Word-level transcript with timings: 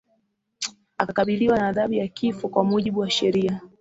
akakabiliwa 0.97 1.57
na 1.57 1.67
adhabu 1.67 1.93
ya 1.93 2.07
kifo 2.07 2.47
kwa 2.49 2.63
mujibu 2.63 2.99
wa 2.99 3.09
sheria 3.09 3.61